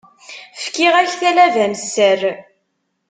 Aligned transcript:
Fkiɣ-ak 0.63 1.11
talaba 1.19 1.65
n 1.71 1.73
sser. 1.81 2.21